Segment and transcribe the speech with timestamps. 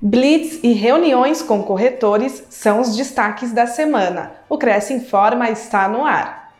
[0.00, 4.30] Blitz e reuniões com corretores são os destaques da semana.
[4.48, 6.54] O Cresce Informa está no ar.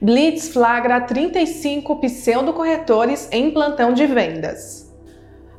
[0.00, 4.86] Blitz flagra 35 pseudo-corretores em plantão de vendas.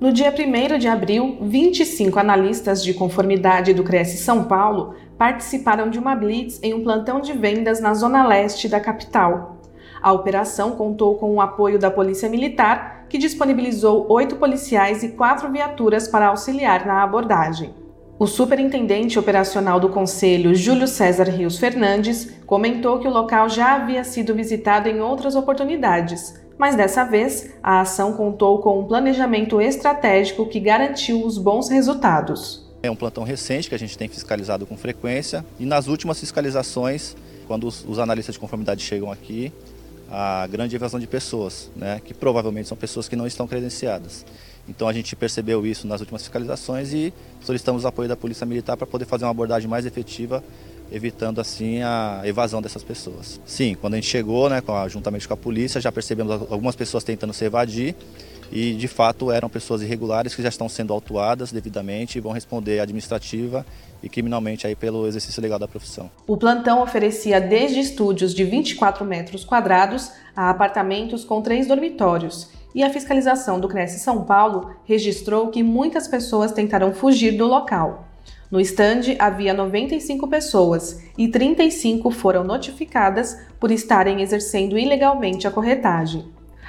[0.00, 5.98] No dia 1 de abril, 25 analistas de conformidade do Cresce São Paulo participaram de
[5.98, 9.56] uma blitz em um plantão de vendas na zona leste da capital.
[10.02, 15.50] A operação contou com o apoio da Polícia Militar, que disponibilizou oito policiais e quatro
[15.50, 17.74] viaturas para auxiliar na abordagem.
[18.18, 24.04] O superintendente operacional do Conselho, Júlio César Rios Fernandes, comentou que o local já havia
[24.04, 30.46] sido visitado em outras oportunidades, mas dessa vez a ação contou com um planejamento estratégico
[30.46, 32.63] que garantiu os bons resultados.
[32.84, 37.16] É um plantão recente que a gente tem fiscalizado com frequência e nas últimas fiscalizações,
[37.46, 39.50] quando os, os analistas de conformidade chegam aqui,
[40.10, 44.26] a grande evasão de pessoas, né, que provavelmente são pessoas que não estão credenciadas.
[44.68, 48.86] Então a gente percebeu isso nas últimas fiscalizações e solicitamos apoio da Polícia Militar para
[48.86, 50.44] poder fazer uma abordagem mais efetiva,
[50.92, 53.40] evitando assim a evasão dessas pessoas.
[53.46, 57.32] Sim, quando a gente chegou, né, juntamente com a polícia, já percebemos algumas pessoas tentando
[57.32, 57.96] se evadir
[58.50, 62.80] e de fato eram pessoas irregulares que já estão sendo autuadas devidamente e vão responder
[62.80, 63.64] administrativa
[64.02, 66.10] e criminalmente aí pelo exercício legal da profissão.
[66.26, 72.50] O plantão oferecia desde estúdios de 24 metros quadrados a apartamentos com três dormitórios.
[72.74, 78.08] E a fiscalização do Cresce São Paulo registrou que muitas pessoas tentaram fugir do local.
[78.50, 86.24] No estande havia 95 pessoas e 35 foram notificadas por estarem exercendo ilegalmente a corretagem.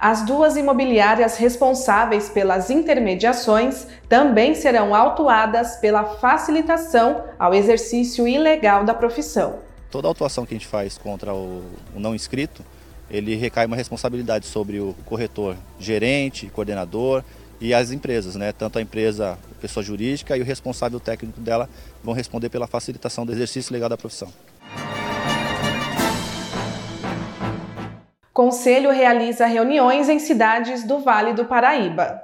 [0.00, 8.94] As duas imobiliárias responsáveis pelas intermediações também serão autuadas pela facilitação ao exercício ilegal da
[8.94, 9.58] profissão.
[9.90, 11.62] Toda autuação que a gente faz contra o,
[11.96, 12.62] não inscrito,
[13.10, 17.24] ele recai uma responsabilidade sobre o corretor, gerente, coordenador
[17.60, 18.52] e as empresas, né?
[18.52, 21.68] Tanto a empresa, a pessoa jurídica e o responsável técnico dela
[22.04, 24.28] vão responder pela facilitação do exercício legal da profissão.
[28.38, 32.22] Conselho realiza reuniões em cidades do Vale do Paraíba.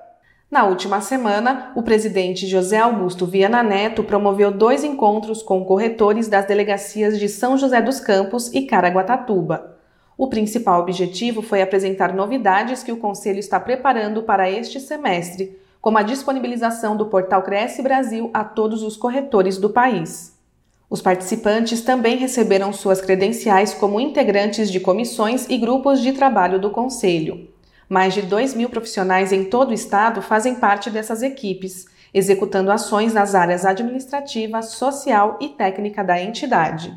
[0.49, 6.47] Na última semana, o presidente José Augusto Viana Neto promoveu dois encontros com corretores das
[6.47, 9.77] delegacias de São José dos Campos e Caraguatatuba.
[10.17, 15.99] O principal objetivo foi apresentar novidades que o Conselho está preparando para este semestre, como
[15.99, 20.34] a disponibilização do portal Cresce Brasil a todos os corretores do país.
[20.95, 26.71] Os participantes também receberam suas credenciais como integrantes de comissões e grupos de trabalho do
[26.71, 27.49] Conselho.
[27.89, 33.13] Mais de 2 mil profissionais em todo o estado fazem parte dessas equipes, executando ações
[33.13, 36.97] nas áreas administrativa, social e técnica da entidade.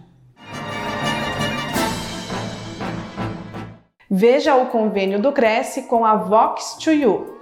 [4.07, 7.36] Veja o convênio do Cresce com a Vox to You.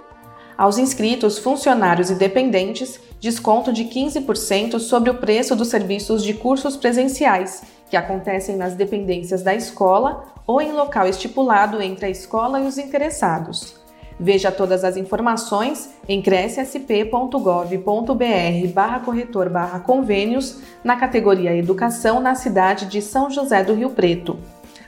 [0.56, 6.76] Aos inscritos, funcionários e dependentes, desconto de 15% sobre o preço dos serviços de cursos
[6.76, 12.66] presenciais, que acontecem nas dependências da escola ou em local estipulado entre a escola e
[12.66, 13.76] os interessados.
[14.18, 22.86] Veja todas as informações em crescsp.gov.br barra corretor barra convênios na categoria Educação na cidade
[22.86, 24.38] de São José do Rio Preto.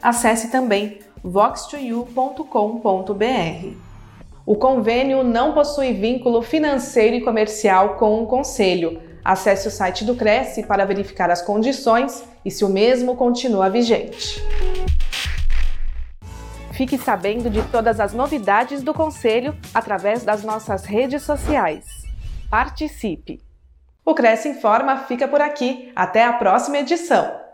[0.00, 3.87] Acesse também vox2u.com.br.
[4.48, 8.98] O convênio não possui vínculo financeiro e comercial com o Conselho.
[9.22, 14.42] Acesse o site do Cresce para verificar as condições e se o mesmo continua vigente.
[16.72, 21.84] Fique sabendo de todas as novidades do Conselho através das nossas redes sociais.
[22.50, 23.42] Participe!
[24.02, 25.92] O Cresce Informa fica por aqui.
[25.94, 27.47] Até a próxima edição!